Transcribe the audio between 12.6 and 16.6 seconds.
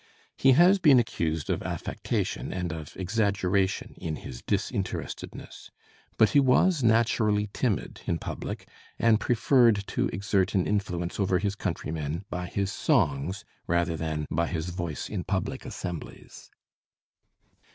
songs rather than by his voice in public assemblies.